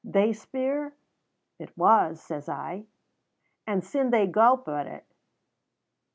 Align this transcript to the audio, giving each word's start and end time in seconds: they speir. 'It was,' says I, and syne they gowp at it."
they 0.03 0.33
speir. 0.33 0.93
'It 1.59 1.77
was,' 1.77 2.19
says 2.23 2.49
I, 2.49 2.85
and 3.67 3.83
syne 3.83 4.09
they 4.09 4.25
gowp 4.25 4.67
at 4.67 4.87
it." 4.87 5.05